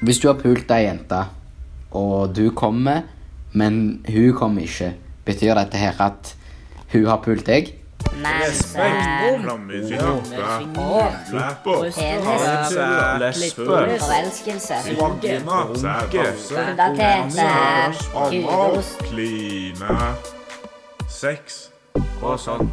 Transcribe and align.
Hvis 0.00 0.18
du 0.18 0.28
har 0.30 0.38
pult 0.40 0.70
ei 0.72 0.86
jente, 0.86 1.18
og 1.92 2.36
du 2.36 2.50
kommer, 2.56 3.02
men 3.52 4.00
hun 4.08 4.32
kommer 4.32 4.62
ikke, 4.64 4.94
betyr 5.26 5.54
dette 5.58 5.76
her 5.76 5.98
at 6.00 6.36
hun 6.92 7.04
har 7.06 7.20
pult 7.24 7.44
deg? 7.46 7.74
Forelskelse. 14.00 14.74
Kudos. 18.32 18.96
kline, 19.10 19.98
sex 21.08 21.68
og 22.22 22.40
sånn. 22.40 22.72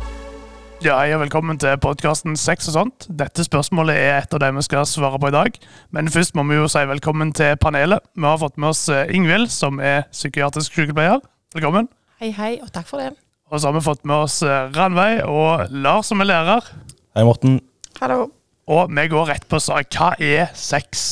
Ja, 0.86 0.94
hei 1.02 1.09
og 1.16 1.23
velkommen 1.23 1.57
til 1.59 1.73
podkasten 1.81 2.36
Sex 2.38 2.67
og 2.70 2.76
sånt. 2.76 3.05
Dette 3.20 3.44
spørsmålet 3.44 3.98
er 3.98 4.20
et 4.22 4.34
av 4.36 4.41
dem 4.44 4.59
vi 4.59 4.63
skal 4.66 4.86
svare 4.88 5.17
på 5.20 5.31
i 5.31 5.34
dag. 5.34 5.55
Men 5.95 6.09
først 6.13 6.36
må 6.38 6.45
vi 6.48 6.59
jo 6.59 6.67
si 6.70 6.84
velkommen 6.88 7.31
til 7.36 7.55
panelet. 7.59 8.03
Vi 8.13 8.26
har 8.27 8.38
fått 8.41 8.59
med 8.62 8.70
oss 8.70 8.84
eh, 8.94 9.09
Ingvild, 9.17 9.50
som 9.52 9.81
er 9.84 10.05
psykiatrisk 10.13 10.77
sykepleier. 10.77 11.23
Velkommen. 11.55 11.90
Hei, 12.22 12.30
hei, 12.38 12.52
og 12.62 12.70
takk 12.76 12.88
for 12.90 13.02
det. 13.02 13.09
Og 13.50 13.59
så 13.59 13.70
har 13.72 13.77
vi 13.77 13.84
fått 13.88 14.05
med 14.08 14.27
oss 14.27 14.38
eh, 14.45 14.70
Ranveig 14.77 15.23
og 15.26 15.73
Lars, 15.73 16.12
som 16.12 16.22
er 16.23 16.30
lærer. 16.30 16.70
Hei, 17.17 17.25
Morten. 17.25 17.58
Hallo. 17.98 18.28
Og 18.70 18.94
vi 18.94 19.08
går 19.12 19.28
rett 19.31 19.48
på 19.50 19.59
sak. 19.64 19.89
Hva 19.98 20.12
er 20.22 20.53
sex? 20.58 21.08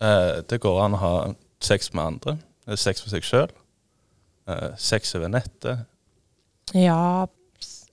Eh, 0.00 0.40
det 0.48 0.62
går 0.64 0.80
an 0.86 0.96
å 0.96 1.02
ha 1.02 1.12
sex 1.62 1.92
med 1.92 2.06
andre. 2.14 2.38
Eh, 2.66 2.78
Sex 2.80 3.04
med 3.04 3.12
seg 3.18 3.28
sjøl. 3.28 3.52
Eh, 4.48 4.68
sex 4.80 5.12
over 5.18 5.28
nettet. 5.36 5.84
Ja, 6.72 7.26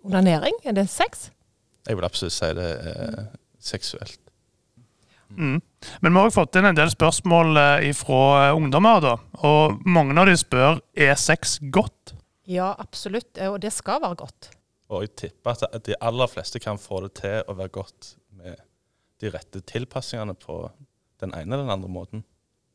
onanering, 0.06 0.56
er 0.64 0.76
det 0.78 0.88
sex? 0.92 1.30
Jeg 1.88 1.98
vil 1.98 2.08
absolutt 2.08 2.36
si 2.36 2.50
det 2.58 2.70
er 2.94 3.30
seksuelt. 3.60 4.20
Mm. 5.30 5.60
Men 6.02 6.14
vi 6.14 6.18
har 6.18 6.28
også 6.28 6.42
fått 6.42 6.58
inn 6.58 6.70
en 6.72 6.78
del 6.78 6.90
spørsmål 6.92 7.60
eh, 7.62 7.90
fra 7.98 8.52
ungdommer. 8.58 9.02
da. 9.04 9.16
Og 9.46 9.82
mange 9.86 10.18
av 10.18 10.30
de 10.30 10.38
spør 10.40 10.80
er 10.98 11.14
sex 11.20 11.60
godt. 11.74 12.16
Ja, 12.50 12.72
absolutt, 12.82 13.38
eh, 13.38 13.52
og 13.52 13.60
det 13.62 13.72
skal 13.76 14.02
være 14.02 14.22
godt. 14.24 14.50
Og 14.90 15.06
jeg 15.06 15.14
tipper 15.22 15.54
at 15.70 15.86
de 15.86 15.98
aller 16.02 16.32
fleste 16.32 16.62
kan 16.62 16.82
få 16.82 17.04
det 17.06 17.14
til 17.22 17.44
å 17.46 17.56
være 17.58 17.76
godt 17.78 18.16
med 18.40 18.58
de 19.22 19.30
rette 19.34 19.62
tilpasningene 19.70 20.34
på 20.40 20.64
den 21.22 21.36
ene 21.36 21.54
eller 21.54 21.68
den 21.68 21.76
andre 21.76 21.92
måten. 21.92 22.26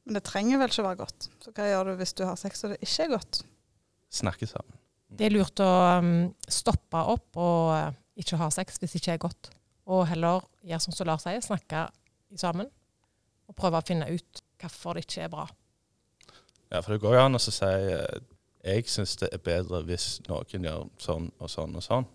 Men 0.05 0.19
det 0.19 0.27
trenger 0.29 0.61
vel 0.61 0.71
ikke 0.71 0.85
være 0.85 1.01
godt. 1.01 1.29
Så 1.43 1.53
hva 1.57 1.67
gjør 1.67 1.91
du 1.91 1.99
hvis 1.99 2.15
du 2.15 2.27
har 2.29 2.39
sex 2.39 2.65
og 2.67 2.75
det 2.75 2.83
ikke 2.85 3.07
er 3.07 3.15
godt? 3.17 3.41
Snakke 4.15 4.47
sammen. 4.47 4.77
Det 5.15 5.29
er 5.29 5.35
lurt 5.35 5.61
å 5.63 5.73
um, 6.01 6.15
stoppe 6.51 7.03
opp 7.15 7.39
og 7.39 7.75
eh, 7.77 7.91
ikke 8.23 8.39
ha 8.41 8.49
sex 8.55 8.81
hvis 8.81 8.97
det 8.97 9.03
ikke 9.03 9.15
er 9.15 9.23
godt. 9.27 9.51
Og 9.91 10.07
heller 10.11 10.43
gjøre 10.65 10.83
som 10.83 10.97
Solar 10.97 11.21
sier, 11.23 11.43
snakke 11.45 11.87
sammen 12.41 12.71
og 13.45 13.57
prøve 13.59 13.79
å 13.79 13.87
finne 13.87 14.09
ut 14.09 14.43
hvorfor 14.61 14.97
det 14.97 15.05
ikke 15.05 15.27
er 15.27 15.33
bra. 15.33 15.45
Ja, 16.73 16.81
for 16.81 16.95
det 16.95 17.03
går 17.05 17.19
jo 17.19 17.25
an 17.27 17.39
å 17.39 17.43
si 17.43 17.55
eh, 17.63 18.23
jeg 18.65 18.89
syns 18.89 19.19
det 19.21 19.29
er 19.35 19.43
bedre 19.45 19.83
hvis 19.87 20.19
noen 20.27 20.69
gjør 20.69 20.87
sånn 21.03 21.29
og 21.39 21.51
sånn 21.53 21.77
og 21.77 21.85
sånn. 21.85 22.07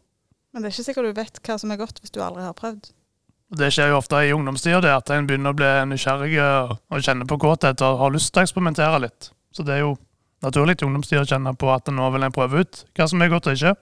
Men 0.50 0.64
det 0.64 0.72
er 0.72 0.76
ikke 0.76 0.88
sikkert 0.88 1.12
du 1.12 1.20
vet 1.20 1.44
hva 1.46 1.60
som 1.62 1.72
er 1.72 1.80
godt 1.80 2.02
hvis 2.02 2.14
du 2.16 2.24
aldri 2.26 2.44
har 2.44 2.58
prøvd. 2.58 2.90
Det 3.60 3.70
skjer 3.74 3.90
jo 3.90 3.98
ofte 3.98 4.18
i 4.26 4.34
ungdomstida, 4.34 4.92
at 4.94 5.10
en 5.14 5.26
begynner 5.30 5.54
å 5.54 5.58
bli 5.58 5.70
nysgjerrig 5.90 6.36
og 6.44 6.76
og 6.90 7.06
kjenne 7.06 7.26
på 7.30 7.38
kåthet 7.42 7.82
og 7.86 8.02
har 8.02 8.14
lyst 8.14 8.34
til 8.34 8.42
å 8.42 8.46
eksperimentere 8.46 9.02
litt. 9.06 9.30
Så 9.54 9.66
det 9.66 9.78
er 9.78 9.84
jo 9.86 9.96
naturlig 10.46 10.78
til 10.80 10.90
ungdomstida 10.90 11.26
å 11.26 11.30
kjenne 11.30 11.54
på 11.60 11.70
at 11.74 11.92
nå 11.94 12.10
vil 12.16 12.26
en 12.26 12.36
prøve 12.36 12.64
ut 12.64 12.84
hva 12.98 13.08
som 13.10 13.22
er 13.24 13.32
godt 13.32 13.50
og 13.52 13.60
ikke. 13.60 13.76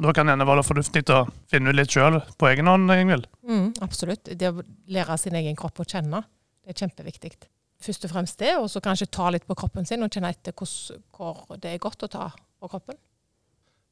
Og 0.00 0.06
Da 0.06 0.12
kan 0.16 0.30
det 0.32 0.46
være 0.48 0.64
fornuftig 0.64 1.02
å 1.12 1.26
finne 1.50 1.70
ut 1.70 1.76
litt 1.76 1.92
sjøl 1.92 2.22
på 2.40 2.48
egen 2.48 2.70
hånd, 2.70 2.90
Ingvild. 2.94 3.26
Mm, 3.44 3.74
absolutt. 3.84 4.30
Det 4.32 4.48
å 4.48 4.64
lære 4.88 5.18
sin 5.20 5.36
egen 5.36 5.58
kropp 5.58 5.82
å 5.82 5.84
kjenne, 5.84 6.22
det 6.64 6.72
er 6.72 6.80
kjempeviktig. 6.86 7.34
Først 7.80 8.06
og 8.08 8.12
fremst 8.12 8.40
det, 8.40 8.54
og 8.56 8.68
så 8.72 8.80
kanskje 8.84 9.10
ta 9.12 9.28
litt 9.32 9.46
på 9.48 9.56
kroppen 9.56 9.86
sin 9.88 10.02
og 10.04 10.12
kjenne 10.12 10.32
etter 10.32 10.56
hvor 10.56 11.56
det 11.60 11.74
er 11.74 11.82
godt 11.82 12.08
å 12.08 12.10
ta 12.12 12.30
på 12.32 12.72
kroppen. 12.72 12.98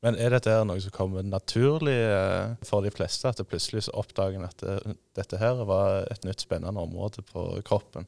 Men 0.04 0.14
er 0.14 0.30
dette 0.30 0.52
her 0.52 0.66
noe 0.66 0.78
som 0.80 0.94
kommer 0.94 1.24
naturlig 1.26 1.96
eh, 1.98 2.54
for 2.66 2.86
de 2.86 2.92
fleste? 2.94 3.28
At 3.28 3.40
det 3.40 3.48
plutselig 3.50 3.88
så 3.88 3.96
oppdager 3.98 4.38
en 4.38 4.46
at 4.46 4.60
det, 4.62 4.94
dette 5.18 5.40
her 5.40 5.64
var 5.66 6.04
et 6.12 6.24
nytt 6.28 6.44
spennende 6.44 6.84
område 6.84 7.24
på 7.26 7.48
kroppen? 7.66 8.06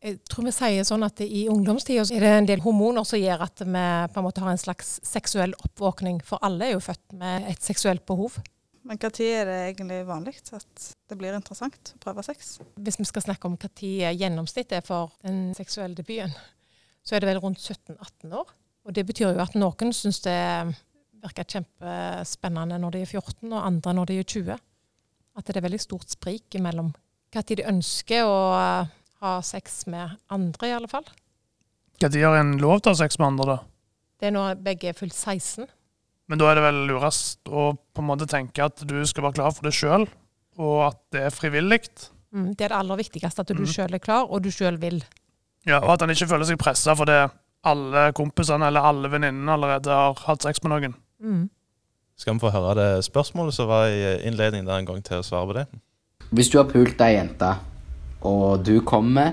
Jeg 0.00 0.16
tror 0.32 0.46
vi 0.48 0.52
sier 0.56 0.86
sånn 0.88 1.04
at 1.04 1.20
i 1.20 1.42
ungdomstida 1.52 2.06
er 2.16 2.22
det 2.24 2.28
en 2.32 2.46
del 2.48 2.62
hormoner 2.64 3.04
som 3.04 3.20
gjør 3.20 3.42
at 3.44 3.60
vi 3.60 3.82
på 4.14 4.20
en 4.20 4.24
måte 4.24 4.40
har 4.40 4.54
en 4.54 4.60
slags 4.60 4.94
seksuell 5.04 5.52
oppvåkning. 5.58 6.22
For 6.24 6.40
alle 6.46 6.70
er 6.70 6.72
jo 6.72 6.84
født 6.86 7.18
med 7.20 7.50
et 7.50 7.60
seksuelt 7.60 8.06
behov. 8.08 8.38
Men 8.88 8.96
når 8.96 9.26
er 9.26 9.44
det 9.44 9.58
egentlig 9.66 9.98
vanlig 10.08 10.38
at 10.56 10.86
det 11.10 11.18
blir 11.20 11.36
interessant 11.36 11.92
å 11.92 12.00
prøve 12.00 12.24
sex? 12.24 12.54
Hvis 12.80 12.96
vi 12.96 13.04
skal 13.10 13.26
snakke 13.26 13.50
om 13.50 13.58
når 13.60 14.14
gjennomsnittet 14.16 14.78
er 14.78 14.86
for 14.86 15.12
den 15.26 15.50
seksuelle 15.58 15.98
debuten, 15.98 16.32
så 17.04 17.16
er 17.16 17.20
det 17.20 17.28
vel 17.34 17.42
rundt 17.44 17.60
17-18 17.60 18.32
år. 18.40 18.54
Og 18.88 18.96
det 18.96 19.04
betyr 19.04 19.34
jo 19.34 19.44
at 19.44 19.58
noen 19.60 19.92
syns 19.92 20.22
det 20.24 20.40
virker 21.20 21.44
kjempespennende 21.58 22.80
når 22.80 22.96
de 22.96 23.04
er 23.04 23.12
14, 23.12 23.52
og 23.52 23.60
andre 23.60 23.94
når 23.98 24.08
de 24.08 24.18
er 24.22 24.30
20. 24.32 24.56
At 25.36 25.46
det 25.46 25.60
er 25.60 25.68
veldig 25.68 25.84
stort 25.84 26.16
sprik 26.16 26.56
mellom 26.56 26.88
når 27.30 27.52
de 27.60 27.68
ønsker 27.68 28.26
å 28.26 28.38
ha 29.20 29.40
sex 29.44 29.82
med 29.90 30.16
andre, 30.32 30.68
i 30.68 30.76
alle 30.76 30.88
fall. 30.90 31.06
Når 32.00 32.16
har 32.24 32.38
en 32.40 32.56
lov 32.60 32.80
til 32.80 32.92
å 32.92 32.94
ha 32.94 33.00
sex 33.02 33.20
med 33.20 33.34
andre, 33.34 33.56
da? 33.56 33.58
Det 34.20 34.28
er 34.28 34.34
når 34.36 34.62
begge 34.64 34.90
er 34.90 34.96
fylt 34.96 35.16
16. 35.16 35.68
Men 36.30 36.40
da 36.40 36.48
er 36.48 36.58
det 36.58 36.64
vel 36.64 36.80
lurest 36.88 37.48
å 37.50 37.72
på 37.74 38.02
en 38.02 38.08
måte 38.08 38.28
tenke 38.30 38.64
at 38.64 38.84
du 38.86 38.98
skal 39.08 39.26
være 39.26 39.40
klar 39.40 39.52
for 39.56 39.66
det 39.66 39.74
sjøl, 39.76 40.06
og 40.60 40.76
at 40.86 41.00
det 41.14 41.24
er 41.26 41.34
frivillig. 41.34 41.82
Mm, 42.30 42.52
det 42.54 42.66
er 42.66 42.72
det 42.72 42.78
aller 42.78 43.00
viktigste, 43.00 43.42
at 43.42 43.52
du 43.52 43.64
mm. 43.64 43.70
sjøl 43.72 43.96
er 43.96 44.02
klar, 44.02 44.28
og 44.28 44.44
du 44.44 44.50
sjøl 44.54 44.78
vil. 44.80 45.00
Ja, 45.68 45.80
og 45.82 45.94
at 45.96 46.04
han 46.04 46.12
ikke 46.14 46.30
føler 46.30 46.48
seg 46.48 46.60
pressa 46.60 46.94
fordi 46.96 47.18
alle 47.68 48.04
kompisene 48.16 48.70
eller 48.70 48.86
alle 48.88 49.10
venninnene 49.12 49.56
allerede 49.56 49.92
har 49.92 50.22
hatt 50.24 50.46
sex 50.46 50.62
med 50.64 50.72
noen. 50.72 50.94
Mm. 51.20 51.48
Skal 52.20 52.36
vi 52.36 52.44
få 52.44 52.52
høre 52.52 52.76
det 52.76 53.04
spørsmålet 53.04 53.56
som 53.56 53.68
var 53.68 53.88
i 53.92 54.20
innledningen 54.28 54.68
der 54.68 54.80
en 54.80 54.88
gang 54.88 55.02
til 55.04 55.20
å 55.20 55.26
svare 55.26 55.48
på 55.48 55.56
det? 55.58 55.66
Hvis 56.36 56.52
du 56.52 56.60
har 56.60 56.68
pult 56.70 57.00
ei 57.04 57.14
jente, 57.16 57.50
og 58.20 58.66
du 58.66 58.80
kommer, 58.84 59.32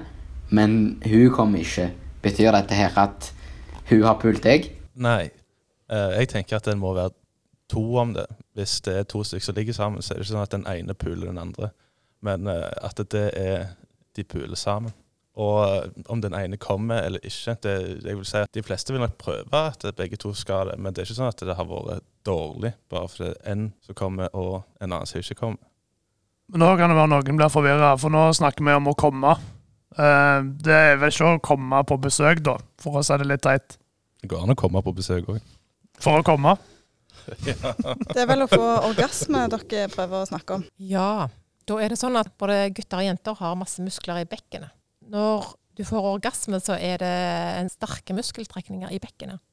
men 0.49 1.01
hun 1.05 1.29
kommer 1.35 1.63
ikke, 1.63 1.89
betyr 2.23 2.51
dette 2.55 2.77
her 2.77 2.95
at 2.97 3.31
hun 3.89 4.03
har 4.03 4.19
pult 4.21 4.43
deg? 4.43 4.69
Nei. 4.95 5.29
Eh, 5.91 6.13
jeg 6.19 6.29
tenker 6.33 6.59
at 6.59 6.67
en 6.67 6.79
må 6.79 6.93
være 6.95 7.15
to 7.71 7.83
om 7.99 8.13
det. 8.15 8.27
Hvis 8.57 8.79
det 8.81 8.95
er 8.97 9.03
to 9.03 9.23
stykker 9.23 9.45
som 9.45 9.55
ligger 9.55 9.73
sammen, 9.73 10.01
så 10.01 10.13
er 10.13 10.19
det 10.19 10.25
ikke 10.25 10.33
sånn 10.33 10.45
at 10.47 10.55
den 10.55 10.67
ene 10.71 10.95
puler 10.97 11.29
den 11.29 11.41
andre. 11.41 11.71
Men 12.25 12.47
eh, 12.51 12.71
at 12.83 12.99
det 13.11 13.27
er 13.37 13.67
de 14.17 14.23
puler 14.23 14.57
sammen. 14.59 14.95
Og 15.37 15.61
eh, 15.67 15.89
om 16.09 16.21
den 16.21 16.33
ene 16.33 16.57
kommer 16.57 17.03
eller 17.05 17.23
ikke 17.23 17.55
det, 17.63 17.77
jeg 18.03 18.17
vil 18.17 18.25
si 18.25 18.37
at 18.41 18.53
De 18.53 18.63
fleste 18.65 18.93
vil 18.93 19.03
nok 19.03 19.17
prøve 19.21 19.63
at 19.67 19.85
begge 19.97 20.17
to 20.17 20.33
skal 20.33 20.71
det, 20.71 20.79
men 20.79 20.93
det 20.93 21.03
er 21.03 21.09
ikke 21.09 21.19
sånn 21.19 21.31
at 21.31 21.45
det 21.45 21.55
har 21.55 21.69
vært 21.69 22.05
dårlig 22.25 22.73
bare 22.89 23.07
fordi 23.11 23.29
det 23.29 23.37
er 23.43 23.51
en 23.51 23.67
som 23.85 23.95
kommer 23.95 24.33
og 24.33 24.55
en 24.81 24.91
annen 24.91 25.05
som 25.05 25.21
ikke 25.21 25.37
kommer. 25.43 25.61
Men 26.47 26.63
nå 26.63 26.69
kan 26.79 26.91
det 26.91 26.95
være 26.95 27.11
noen 27.11 27.39
blir 27.39 27.51
forvirra, 27.51 27.91
for 27.99 28.13
nå 28.13 28.23
snakker 28.37 28.63
vi 28.63 28.75
om 28.77 28.87
å 28.87 28.95
komme. 28.97 29.33
Eh, 29.97 30.39
det 30.63 30.77
er 30.93 31.01
vel 31.01 31.11
ikke 31.11 31.33
å 31.33 31.43
komme 31.43 31.81
på 31.89 31.97
besøk, 32.05 32.39
da, 32.45 32.55
for 32.79 32.99
å 32.99 33.03
si 33.03 33.17
det 33.19 33.27
litt 33.27 33.43
teit. 33.43 33.75
Det 34.21 34.29
går 34.31 34.45
an 34.45 34.55
å 34.55 34.59
komme 34.59 34.81
på 34.85 34.95
besøk 34.95 35.27
òg. 35.33 35.41
For 36.01 36.21
å 36.21 36.25
komme. 36.25 36.55
ja. 37.49 37.73
Det 38.13 38.21
er 38.21 38.29
vel 38.29 38.45
å 38.45 38.49
få 38.51 38.63
orgasme 38.87 39.43
dere 39.51 39.89
prøver 39.91 40.23
å 40.23 40.29
snakke 40.29 40.59
om. 40.59 40.65
Ja, 40.79 41.27
da 41.67 41.79
er 41.83 41.91
det 41.91 41.99
sånn 41.99 42.15
at 42.19 42.31
både 42.39 42.69
gutter 42.75 43.01
og 43.01 43.09
jenter 43.09 43.39
har 43.41 43.57
masse 43.59 43.83
muskler 43.83 44.21
i 44.23 44.29
bekkenet. 44.29 44.71
Når 45.11 45.49
du 45.77 45.83
får 45.87 46.11
orgasme, 46.13 46.59
så 46.63 46.77
er 46.79 47.01
det 47.03 47.15
en 47.59 47.69
sterke 47.71 48.15
muskeltrekninger 48.15 48.93
i 48.95 49.01
bekkenet 49.03 49.43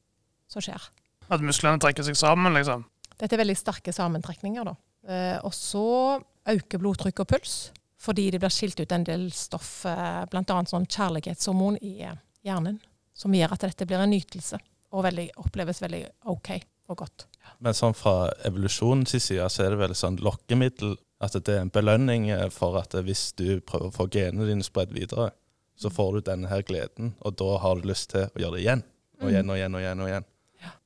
som 0.51 0.63
skjer. 0.63 0.87
At 1.33 1.43
musklene 1.43 1.81
trekker 1.83 2.07
seg 2.07 2.17
sammen, 2.21 2.55
liksom. 2.55 2.85
Dette 3.19 3.35
er 3.35 3.43
veldig 3.43 3.57
sterke 3.59 3.93
sammentrekninger. 3.95 4.71
da. 4.71 4.75
Eh, 5.09 5.37
og 5.45 5.55
så 5.57 6.21
øker 6.51 6.81
blodtrykk 6.81 7.25
og 7.25 7.31
puls, 7.31 7.55
fordi 8.01 8.29
det 8.31 8.41
blir 8.43 8.53
skilt 8.53 8.81
ut 8.81 8.93
en 8.93 9.07
del 9.07 9.29
stoff, 9.33 9.85
eh, 9.89 10.25
bl.a. 10.31 10.59
sånn 10.69 10.87
kjærlighetshormon 10.87 11.79
i 11.83 11.97
eh, 12.05 12.19
hjernen, 12.45 12.81
som 13.17 13.35
gjør 13.35 13.57
at 13.57 13.67
dette 13.69 13.87
blir 13.89 14.03
en 14.03 14.13
nytelse, 14.13 14.59
og 14.95 15.07
veldig, 15.07 15.31
oppleves 15.43 15.81
veldig 15.83 16.03
OK 16.31 16.51
og 16.93 16.99
godt. 17.01 17.27
Men 17.65 17.77
sånn 17.77 17.97
fra 17.97 18.29
evolusjonens 18.45 19.17
side 19.17 19.47
så 19.51 19.65
er 19.65 19.75
det 19.75 19.81
vel 19.81 19.97
sånn 19.97 20.21
lokkemiddel 20.23 20.97
at 21.25 21.37
det 21.39 21.55
er 21.55 21.63
en 21.65 21.73
belønning 21.73 22.29
eh, 22.35 22.51
for 22.53 22.77
at 22.81 22.97
hvis 23.07 23.31
du 23.39 23.61
prøver 23.65 23.89
å 23.89 23.95
få 23.95 24.09
genene 24.13 24.49
dine 24.51 24.67
spredd 24.67 24.93
videre, 24.97 25.31
så 25.75 25.91
får 25.91 26.13
du 26.13 26.27
denne 26.29 26.51
her 26.51 26.63
gleden, 26.67 27.15
og 27.25 27.35
da 27.41 27.57
har 27.63 27.81
du 27.81 27.89
lyst 27.91 28.13
til 28.13 28.29
å 28.29 28.43
gjøre 28.43 28.59
det 28.59 28.67
igjen. 28.67 28.85
Og 29.23 29.31
igjen 29.31 29.51
og 29.51 29.57
igjen 29.59 29.75
og 29.75 29.83
igjen. 29.83 30.03
og 30.03 30.11
igjen. 30.11 30.29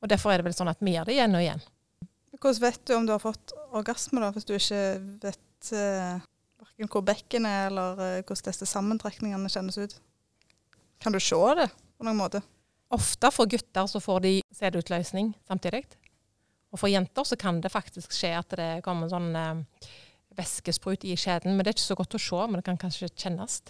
Og 0.03 0.11
derfor 0.11 0.33
er 0.33 0.41
det 0.41 0.49
vel 0.49 0.57
sånn 0.57 0.71
at 0.71 0.81
vi 0.85 0.95
gjør 0.95 1.09
det 1.09 1.17
igjen 1.17 1.37
og 1.37 1.45
igjen. 1.45 1.61
Hvordan 2.39 2.63
vet 2.63 2.81
du 2.87 2.95
om 2.95 3.07
du 3.07 3.13
har 3.13 3.23
fått 3.23 3.53
orgasme, 3.75 4.23
da, 4.23 4.31
hvis 4.35 4.47
du 4.47 4.55
ikke 4.55 4.83
vet 5.25 5.41
eh, 5.77 6.21
verken 6.59 6.91
hvor 6.93 7.05
bekken 7.07 7.47
er, 7.49 7.69
eller 7.71 7.99
uh, 7.99 8.21
hvordan 8.23 8.51
disse 8.51 8.69
sammentrekningene 8.69 9.51
kjennes 9.53 9.79
ut? 9.79 9.97
Kan 11.03 11.15
du 11.15 11.21
se 11.23 11.39
det 11.59 11.69
på 11.71 12.07
noen 12.07 12.19
måte? 12.19 12.43
Ofte 12.95 13.31
for 13.35 13.51
gutter 13.51 13.87
så 13.91 14.01
får 14.01 14.21
de 14.25 14.35
sædutløsning 14.55 15.35
samtidig. 15.47 15.85
Og 16.73 16.81
for 16.81 16.91
jenter 16.93 17.25
så 17.25 17.37
kan 17.37 17.61
det 17.65 17.73
faktisk 17.73 18.13
skje 18.13 18.35
at 18.39 18.55
det 18.57 18.71
kommer 18.85 19.11
sånn 19.11 19.31
uh, 19.37 19.63
væskesprut 20.39 21.05
i 21.05 21.17
skjeden. 21.19 21.55
Men 21.55 21.65
det 21.65 21.73
er 21.73 21.79
ikke 21.79 21.91
så 21.91 21.99
godt 21.99 22.17
å 22.17 22.23
se, 22.23 22.43
men 22.47 22.61
det 22.61 22.67
kan 22.69 22.81
kanskje 22.81 23.11
kjennes. 23.15 23.63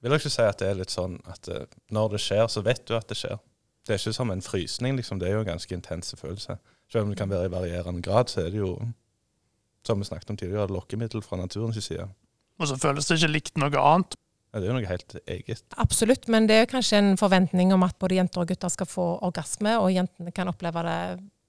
vil 0.00 0.10
dere 0.10 0.20
ikke 0.20 0.32
si 0.32 0.46
at 0.46 0.58
det 0.60 0.70
er 0.70 0.80
litt 0.80 0.94
sånn 0.94 1.18
at 1.30 1.48
uh, 1.52 1.66
når 1.94 2.16
det 2.16 2.24
skjer, 2.24 2.46
så 2.52 2.64
vet 2.66 2.84
du 2.88 2.96
at 2.96 3.08
det 3.08 3.18
skjer. 3.18 3.38
Det 3.86 3.94
er 3.94 4.02
ikke 4.02 4.16
som 4.16 4.32
en 4.34 4.42
frysning, 4.42 4.96
liksom. 4.98 5.20
Det 5.20 5.28
er 5.28 5.36
jo 5.36 5.44
en 5.44 5.52
ganske 5.52 5.74
intense 5.74 6.16
følelse. 6.18 6.58
Selv 6.90 7.06
om 7.06 7.12
det 7.12 7.18
kan 7.18 7.30
være 7.30 7.46
i 7.46 7.52
varierende 7.52 8.02
grad, 8.02 8.30
så 8.30 8.42
er 8.42 8.50
det 8.50 8.58
jo, 8.58 8.72
som 9.86 10.00
vi 10.02 10.08
snakket 10.08 10.30
om 10.34 10.38
tidligere, 10.40 10.68
lokkemiddel 10.74 11.22
fra 11.24 11.38
naturens 11.40 11.78
side. 11.84 12.08
Og 12.60 12.70
så 12.70 12.76
føles 12.80 13.06
det 13.08 13.18
ikke 13.20 13.32
likt 13.32 13.58
noe 13.60 13.70
annet. 13.82 14.16
Ja, 14.54 14.60
det 14.62 14.68
er 14.68 14.70
jo 14.72 14.76
noe 14.78 14.88
helt 14.88 15.16
eget. 15.28 15.64
Absolutt, 15.82 16.28
men 16.32 16.46
det 16.48 16.56
er 16.62 16.68
kanskje 16.70 16.96
en 17.02 17.16
forventning 17.20 17.74
om 17.74 17.82
at 17.84 17.98
både 18.00 18.16
jenter 18.16 18.40
og 18.44 18.48
gutter 18.48 18.72
skal 18.72 18.88
få 18.88 19.06
orgasme, 19.26 19.74
og 19.82 19.90
jentene 19.92 20.32
kan 20.32 20.48
oppleve 20.52 20.84
det 20.86 21.00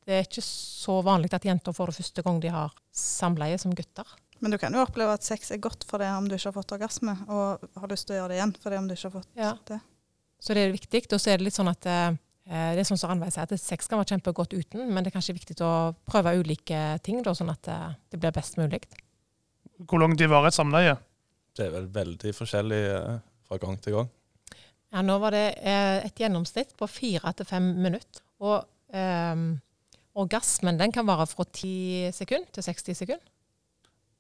Det 0.07 0.15
er 0.15 0.23
ikke 0.23 0.41
så 0.43 1.01
vanlig 1.03 1.33
at 1.35 1.43
jenter 1.43 1.73
får 1.75 1.89
det 1.91 1.95
første 1.97 2.23
gang 2.23 2.37
de 2.39 2.47
har 2.53 2.71
samleie 2.95 3.57
som 3.59 3.73
gutter. 3.75 4.07
Men 4.39 4.53
du 4.53 4.57
kan 4.61 4.71
jo 4.73 4.79
oppleve 4.79 5.11
at 5.17 5.23
sex 5.25 5.51
er 5.51 5.57
godt 5.59 5.83
for 5.83 5.99
det 5.99 6.07
om 6.15 6.27
du 6.29 6.35
ikke 6.37 6.47
har 6.47 6.55
fått 6.55 6.71
orgasme, 6.77 7.15
og 7.27 7.65
har 7.75 7.91
lyst 7.91 8.07
til 8.07 8.15
å 8.15 8.19
gjøre 8.21 8.29
det 8.31 8.37
igjen 8.37 8.53
for 8.61 8.69
det 8.71 8.79
om 8.79 8.87
du 8.87 8.93
ikke 8.95 9.09
har 9.09 9.15
fått 9.17 9.27
Ja. 9.35 9.53
det. 9.67 9.79
Så 10.39 10.53
det 10.53 10.63
er 10.63 10.71
viktig. 10.71 11.01
Og 11.11 11.19
så 11.19 11.31
er 11.33 11.37
det 11.41 11.47
litt 11.49 11.57
sånn 11.57 11.71
at 11.71 11.85
eh, 11.85 12.15
det 12.47 12.79
er 12.79 12.87
sånn 12.87 12.99
som 12.99 13.11
Ranveig 13.11 13.33
sier, 13.35 13.43
at 13.43 13.59
sex 13.59 13.89
kan 13.91 13.99
være 13.99 14.13
kjempegodt 14.13 14.53
uten, 14.55 14.85
men 14.87 15.03
det 15.03 15.11
er 15.11 15.17
kanskje 15.17 15.35
viktig 15.35 15.57
å 15.65 15.71
prøve 16.07 16.35
ulike 16.39 16.79
ting, 17.03 17.19
da, 17.25 17.33
sånn 17.35 17.51
at 17.51 17.67
eh, 17.67 17.89
det 18.13 18.21
blir 18.23 18.31
best 18.35 18.55
mulig. 18.59 18.79
Hvor 19.83 19.99
lang 20.01 20.15
tid 20.17 20.31
varer 20.31 20.47
et 20.51 20.55
samleie? 20.57 20.95
Det 21.57 21.65
er 21.67 21.73
vel 21.73 21.89
veldig 21.91 22.31
forskjellig 22.37 22.81
eh, 22.93 23.17
fra 23.47 23.59
gang 23.61 23.75
til 23.83 23.97
gang. 23.97 24.11
Ja, 24.93 25.03
nå 25.03 25.17
var 25.19 25.35
det 25.35 25.45
eh, 25.59 26.05
et 26.07 26.19
gjennomsnitt 26.23 26.71
på 26.79 26.87
fire 26.87 27.33
til 27.35 27.47
fem 27.49 27.65
minutter. 27.83 28.23
Og 28.39 28.61
eh, 28.95 29.41
orgasmen 30.17 30.79
den 30.79 30.93
kan 30.95 31.07
vare 31.09 31.27
fra 31.27 31.43
10 31.43 32.13
sekunder 32.15 32.47
til 32.55 32.63
60 32.69 33.01
sekunder. 33.01 33.25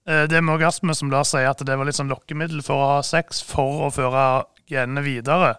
Eh, 0.07 0.25
Det 0.27 0.41
med 0.43 0.57
orgasme 0.57 0.95
som 0.97 1.09
da 1.13 1.23
sier 1.27 1.47
at 1.49 1.63
det 1.63 1.77
var 1.79 1.87
litt 1.87 1.97
sånn 1.99 2.11
lokkemiddel 2.11 2.59
for 2.65 2.81
å 2.83 2.91
ha 2.97 2.99
sex 3.07 3.39
for 3.45 3.87
å 3.87 3.93
føre 3.93 4.25
genene 4.67 5.05
videre. 5.05 5.55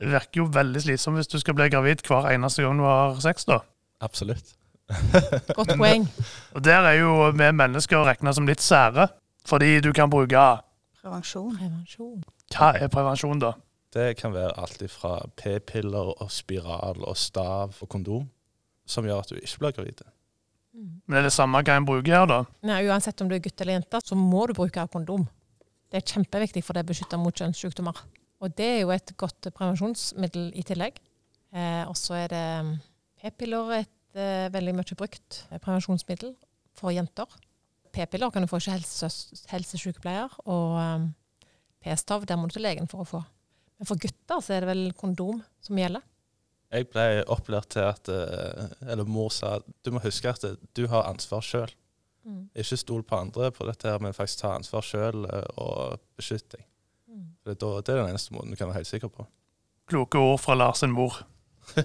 Det 0.00 0.08
virker 0.10 0.40
jo 0.42 0.48
veldig 0.52 0.82
slitsomt 0.82 1.20
hvis 1.20 1.30
du 1.30 1.38
skal 1.40 1.56
bli 1.58 1.68
gravid 1.72 2.02
hver 2.08 2.30
eneste 2.32 2.64
gang 2.64 2.78
du 2.80 2.84
har 2.86 3.18
sex. 3.20 3.44
da. 3.48 3.60
Absolutt. 4.00 4.54
Godt 5.56 5.76
poeng. 5.78 6.06
Og 6.54 6.64
Der 6.64 6.88
er 6.88 6.98
jo 7.00 7.30
vi 7.30 7.50
mennesker 7.52 8.04
regna 8.04 8.32
som 8.32 8.48
litt 8.48 8.60
sære, 8.60 9.08
fordi 9.46 9.80
du 9.80 9.92
kan 9.92 10.10
bruke 10.10 10.46
Prevensjon. 11.02 11.56
Prevensjon. 11.58 12.22
Hva 12.54 12.72
er 12.78 12.90
prevensjon, 12.92 13.40
da? 13.42 13.52
Det 13.92 14.14
kan 14.16 14.32
være 14.32 14.54
alt 14.60 14.82
fra 14.92 15.16
p-piller 15.36 16.12
og 16.22 16.30
spiral 16.32 17.02
og 17.02 17.16
stav 17.18 17.74
og 17.80 17.88
kondom 17.90 18.28
som 18.88 19.04
gjør 19.06 19.20
at 19.24 19.32
du 19.32 19.36
ikke 19.40 19.58
blir 19.64 19.74
gravid. 19.76 20.02
Men 20.72 21.18
er 21.18 21.26
det 21.26 21.34
samme 21.34 21.60
hva 21.60 21.76
en 21.76 21.86
bruker 21.86 22.14
her, 22.14 22.26
da? 22.30 22.38
Nei, 22.64 22.80
uansett 22.88 23.20
om 23.20 23.28
du 23.28 23.34
er 23.36 23.42
gutt 23.44 23.60
eller 23.60 23.76
jente, 23.76 24.00
så 24.04 24.16
må 24.16 24.46
du 24.48 24.54
bruke 24.56 24.86
kondom. 24.92 25.26
Det 25.92 26.00
er 26.00 26.06
kjempeviktig 26.14 26.62
for 26.64 26.78
det 26.78 26.86
beskytter 26.88 27.20
mot 27.20 27.36
kjønnssykdommer. 27.36 27.98
Og 28.42 28.52
det 28.58 28.66
er 28.66 28.80
jo 28.82 28.90
et 28.90 29.14
godt 29.18 29.48
prevensjonsmiddel 29.54 30.50
i 30.58 30.64
tillegg. 30.66 30.98
Eh, 31.54 31.84
og 31.86 31.94
så 31.98 32.16
er 32.24 32.32
det 32.32 32.44
mm, 32.66 32.72
p-piller 33.22 33.74
et 33.78 34.18
eh, 34.18 34.48
veldig 34.52 34.74
mye 34.78 34.98
brukt 34.98 35.42
eh, 35.50 35.60
prevensjonsmiddel 35.62 36.34
for 36.78 36.94
jenter. 36.94 37.28
P-piller 37.92 38.32
kan 38.32 38.42
du 38.42 38.50
få 38.50 38.58
ikke 38.58 38.78
helse, 38.78 39.10
helsesykepleier, 39.52 40.32
og 40.48 40.78
um, 40.80 41.10
p-stav 41.84 42.24
der 42.24 42.38
må 42.40 42.48
du 42.48 42.56
til 42.56 42.64
legen 42.64 42.88
for 42.88 43.04
å 43.04 43.08
få. 43.08 43.20
Men 43.76 43.88
for 43.90 44.00
gutter 44.00 44.40
så 44.40 44.56
er 44.56 44.64
det 44.64 44.70
vel 44.70 44.82
kondom 44.96 45.42
som 45.60 45.78
gjelder. 45.78 46.04
Jeg 46.72 46.88
ble 46.88 47.04
opplært 47.28 47.74
til 47.74 47.84
at 47.84 48.08
eh, 48.08 48.70
Eller 48.88 49.04
mor 49.04 49.28
sa 49.34 49.58
du 49.84 49.90
må 49.92 50.00
huske 50.00 50.30
at 50.30 50.44
eh, 50.48 50.56
du 50.72 50.86
har 50.88 51.04
ansvar 51.10 51.44
sjøl. 51.44 51.74
Mm. 52.24 52.46
Ikke 52.56 52.78
stol 52.80 53.02
på 53.04 53.18
andre 53.18 53.50
på 53.52 53.66
dette, 53.68 53.90
her, 53.90 54.00
men 54.00 54.16
faktisk 54.16 54.44
ta 54.44 54.54
ansvar 54.56 54.86
sjøl 54.86 55.26
og 55.26 56.00
beskytte 56.16 56.56
deg. 56.56 56.68
For 57.42 57.54
Det, 57.54 57.62
er 57.62 57.82
det 57.82 57.94
er 57.94 58.02
den 58.02 58.10
eneste 58.12 58.34
måten 58.34 58.50
du 58.50 58.56
kan 58.56 58.68
være 58.70 58.80
helt 58.82 58.90
sikker 58.90 59.08
på. 59.10 59.26
Kloke 59.90 60.18
ord 60.18 60.38
fra 60.40 60.54
Lars 60.54 60.78
sin 60.78 60.92
mor. 60.94 61.26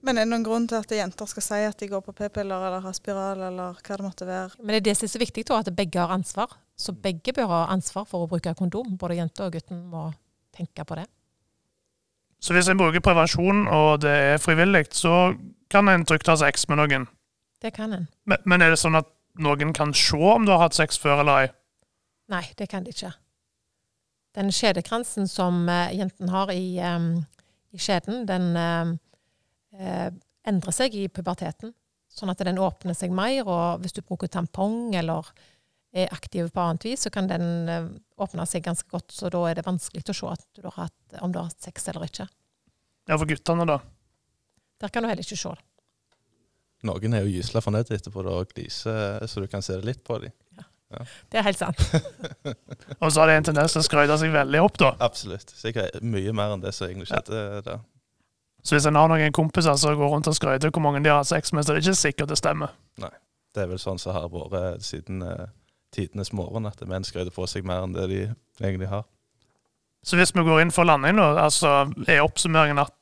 Men 0.00 0.16
er 0.16 0.24
det 0.24 0.30
noen 0.30 0.44
grunn 0.46 0.64
til 0.68 0.80
at 0.80 0.92
jenter 0.96 1.28
skal 1.28 1.44
si 1.44 1.60
at 1.68 1.80
de 1.80 1.88
går 1.90 2.00
på 2.00 2.14
p-piller 2.16 2.62
eller 2.66 2.80
har 2.80 2.94
spiral 2.96 3.42
eller 3.50 3.76
hva 3.84 3.96
det 4.00 4.06
måtte 4.06 4.26
være? 4.28 4.56
Men 4.62 4.72
det 4.72 4.80
er 4.80 4.86
det 4.88 4.96
som 4.96 5.04
er 5.04 5.12
så 5.12 5.20
viktig, 5.20 5.44
at 5.52 5.76
begge 5.76 6.00
har 6.00 6.14
ansvar. 6.14 6.56
Så 6.72 6.94
begge 6.96 7.34
bør 7.36 7.50
ha 7.52 7.60
ansvar 7.74 8.06
for 8.08 8.24
å 8.24 8.30
bruke 8.30 8.54
kondom. 8.56 8.96
Både 8.96 9.18
jenta 9.20 9.44
og 9.44 9.52
gutten 9.58 9.84
må 9.92 10.08
tenke 10.56 10.86
på 10.88 10.96
det. 10.96 11.04
Så 12.40 12.56
hvis 12.56 12.70
en 12.72 12.80
bruker 12.80 13.04
prevensjon, 13.04 13.66
og 13.68 14.00
det 14.00 14.16
er 14.32 14.40
frivillig, 14.40 14.86
så 14.96 15.34
kan 15.70 15.88
en 15.92 16.06
trygt 16.08 16.32
ha 16.32 16.38
sex 16.40 16.64
med 16.72 16.80
noen. 16.80 17.04
Det 17.60 17.74
kan 17.76 17.92
en. 17.92 18.08
Men, 18.24 18.40
men 18.48 18.64
er 18.64 18.72
det 18.72 18.80
sånn 18.80 18.96
at 18.96 19.10
noen 19.36 19.74
kan 19.76 19.92
se 19.92 20.16
om 20.16 20.48
du 20.48 20.54
har 20.54 20.64
hatt 20.64 20.78
sex 20.78 20.96
før 20.98 21.20
eller 21.20 21.44
ei? 21.44 21.50
Nei, 22.30 22.44
det 22.56 22.68
kan 22.70 22.86
de 22.86 22.94
ikke. 22.94 23.12
Den 24.38 24.52
skjedekransen 24.54 25.28
som 25.28 25.64
uh, 25.68 25.90
jenten 25.94 26.30
har 26.30 26.52
i, 26.54 26.78
um, 26.86 27.12
i 27.74 27.80
skjeden, 27.82 28.24
den 28.28 28.52
uh, 28.54 28.92
eh, 29.74 30.10
endrer 30.46 30.74
seg 30.74 30.94
i 30.94 31.08
puberteten. 31.10 31.74
Sånn 32.10 32.30
at 32.30 32.42
den 32.46 32.58
åpner 32.58 32.94
seg 32.98 33.12
mer, 33.14 33.46
og 33.46 33.82
hvis 33.82 33.94
du 33.94 34.02
bruker 34.02 34.30
tampong 34.30 34.94
eller 34.98 35.30
er 35.90 36.10
aktiv 36.14 36.50
på 36.54 36.62
annet 36.62 36.86
vis, 36.86 37.04
så 37.06 37.10
kan 37.10 37.26
den 37.30 37.70
åpne 38.18 38.46
seg 38.46 38.62
ganske 38.66 38.86
godt. 38.90 39.10
Så 39.14 39.30
da 39.30 39.42
er 39.46 39.58
det 39.58 39.66
vanskelig 39.66 40.02
å 40.10 40.14
se 40.14 40.30
at 40.30 40.44
du 40.58 40.66
har 40.66 40.76
hatt, 40.86 41.18
om 41.22 41.34
du 41.34 41.38
har 41.38 41.48
hatt 41.50 41.66
sex 41.66 41.86
eller 41.90 42.06
ikke. 42.06 42.26
Ja, 43.10 43.16
for 43.16 43.26
guttene, 43.30 43.66
da. 43.66 43.80
Der 44.82 44.90
kan 44.94 45.02
du 45.02 45.10
heller 45.10 45.26
ikke 45.26 45.38
se 45.38 45.54
det. 45.54 45.66
Noen 46.88 47.12
er 47.12 47.26
jo 47.26 47.34
gysla 47.34 47.60
fornøyd 47.60 47.90
etterpå 47.92 48.22
og 48.24 48.54
gliser, 48.54 49.26
så 49.28 49.42
du 49.42 49.48
kan 49.52 49.64
se 49.64 49.76
det 49.76 49.84
litt 49.84 50.00
på 50.06 50.16
dem. 50.22 50.32
Det 50.90 51.38
er 51.38 51.46
helt 51.46 51.58
sant. 51.60 51.82
Og 53.02 53.12
så 53.12 53.22
har 53.22 53.30
det 53.30 53.36
en 53.38 53.48
tendens 53.50 53.76
til 53.76 53.82
å 53.82 53.86
skryte 53.86 54.16
seg 54.18 54.32
veldig 54.34 54.62
opp, 54.64 54.78
da. 54.82 54.90
Absolutt. 55.06 55.52
Sikkert 55.54 56.00
mye 56.02 56.34
mer 56.34 56.56
enn 56.56 56.64
det 56.64 56.74
som 56.74 56.88
egentlig 56.88 57.10
skjedde 57.12 57.62
der. 57.66 57.82
Så 58.66 58.76
hvis 58.76 58.86
en 58.90 58.98
har 58.98 59.08
noen 59.08 59.32
kompiser 59.32 59.78
som 59.80 59.96
går 59.96 60.10
rundt 60.12 60.28
og 60.28 60.36
skryter 60.36 60.72
hvor 60.74 60.84
mange 60.84 61.00
de 61.04 61.12
har 61.12 61.22
hatt 61.22 61.30
sex 61.30 61.54
med, 61.54 61.64
så 61.64 61.72
er 61.72 61.78
det 61.78 61.86
ikke 61.86 62.00
sikkert 62.02 62.32
det 62.32 62.40
stemmer. 62.40 62.74
Nei. 63.00 63.12
Det 63.54 63.64
er 63.64 63.70
vel 63.72 63.80
sånn 63.82 63.98
som 63.98 64.14
har 64.14 64.28
vært 64.30 64.84
siden 64.86 65.24
eh, 65.26 65.48
tidenes 65.94 66.30
morgen, 66.36 66.68
at 66.68 66.82
menn 66.86 67.06
skryter 67.06 67.34
på 67.34 67.48
seg 67.50 67.66
mer 67.66 67.86
enn 67.86 67.96
det 67.96 68.06
de 68.10 68.20
egentlig 68.60 68.90
har. 68.92 69.06
Så 70.06 70.16
hvis 70.16 70.32
vi 70.36 70.44
går 70.46 70.62
inn 70.62 70.72
for 70.72 70.86
landing, 70.88 71.18
da, 71.18 71.32
altså 71.44 71.90
er 72.06 72.22
oppsummeringen 72.22 72.78
at 72.80 72.94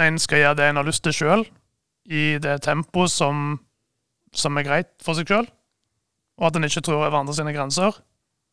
en 0.00 0.16
skal 0.18 0.40
gjøre 0.40 0.58
det 0.58 0.68
en 0.70 0.80
har 0.80 0.88
lyst 0.88 1.04
til 1.04 1.14
sjøl, 1.14 1.44
i 2.10 2.38
det 2.42 2.62
tempoet 2.64 3.12
som, 3.12 3.60
som 4.32 4.56
er 4.58 4.66
greit 4.66 4.90
for 5.04 5.18
seg 5.18 5.28
sjøl, 5.30 5.50
og 6.40 6.46
at 6.48 6.56
en 6.56 6.66
ikke 6.66 6.82
tror 6.86 7.04
over 7.04 7.18
andre 7.20 7.34
sine 7.36 7.52
grenser. 7.54 8.00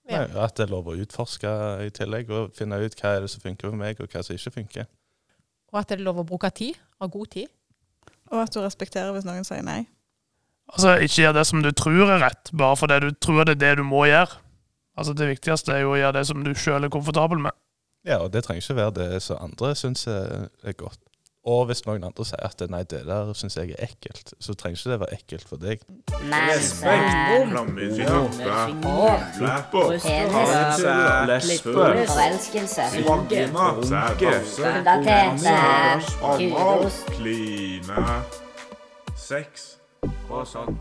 Ja. 0.08 0.24
Nei, 0.24 0.40
At 0.44 0.56
det 0.60 0.68
er 0.68 0.72
lov 0.72 0.88
å 0.88 0.96
utforske 0.96 1.52
i 1.84 1.92
tillegg, 1.96 2.30
og 2.32 2.56
finne 2.56 2.80
ut 2.80 2.96
hva 3.00 3.16
er 3.16 3.26
det 3.26 3.32
som 3.32 3.44
funker 3.44 3.70
for 3.72 3.80
meg, 3.80 4.00
og 4.00 4.12
hva 4.12 4.24
som 4.24 4.36
ikke 4.38 4.54
funker. 4.62 4.88
Og 5.74 5.80
at 5.82 5.90
det 5.90 5.98
er 5.98 6.06
lov 6.06 6.22
å 6.22 6.28
bruke 6.28 6.50
tid. 6.56 6.78
Ha 7.02 7.10
god 7.12 7.32
tid. 7.34 7.52
Og 8.32 8.42
at 8.44 8.54
du 8.54 8.62
respekterer 8.64 9.12
hvis 9.16 9.28
noen 9.28 9.48
sier 9.48 9.64
nei. 9.64 9.86
Altså, 10.68 10.98
Ikke 11.04 11.24
gjør 11.24 11.36
det 11.38 11.46
som 11.48 11.64
du 11.64 11.72
tror 11.72 12.12
er 12.12 12.22
rett, 12.24 12.52
bare 12.52 12.76
fordi 12.80 13.00
du 13.06 13.10
tror 13.24 13.46
det 13.48 13.56
er 13.58 13.64
det 13.64 13.74
du 13.80 13.84
må 13.88 14.06
gjøre. 14.08 14.40
Altså, 14.98 15.14
Det 15.14 15.28
viktigste 15.30 15.76
er 15.76 15.84
jo 15.86 15.94
å 15.94 16.00
gjøre 16.00 16.18
det 16.20 16.26
som 16.28 16.44
du 16.44 16.52
sjøl 16.56 16.88
er 16.88 16.92
komfortabel 16.92 17.40
med. 17.40 17.56
Ja, 18.08 18.22
og 18.24 18.32
det 18.32 18.44
trenger 18.46 18.64
ikke 18.64 18.80
være 18.80 18.96
det 18.96 19.22
som 19.24 19.40
andre 19.44 19.74
syns 19.76 20.08
er 20.08 20.50
er 20.64 20.76
godt. 20.80 21.00
Og 21.48 21.66
hvis 21.70 21.80
noen 21.88 22.04
andre 22.04 22.26
sier 22.28 22.44
at 22.44 22.60
nei, 22.68 22.82
det 22.92 23.06
der 23.08 23.30
syns 23.38 23.56
jeg 23.56 23.72
er 23.72 23.86
ekkelt, 23.88 24.34
så 24.44 24.56
trenger 24.60 24.82
ikke 24.82 24.92
det 24.92 25.00
være 25.00 25.16
ekkelt 25.16 25.48
for 25.48 25.62
deg. 25.62 25.86
Forelskelse. 32.12 32.90
Pubertet. 32.98 33.56
anal, 35.08 36.04
Kudos. 36.20 37.00
kline, 37.16 38.06
sex. 39.16 39.74
Og 40.28 40.44
sånn. 40.48 40.76